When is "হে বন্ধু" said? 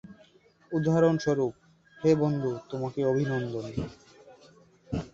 1.99-2.51